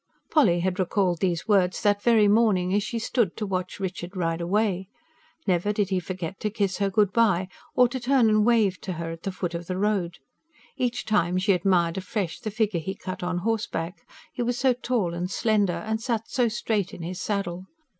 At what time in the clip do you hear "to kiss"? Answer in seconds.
6.39-6.79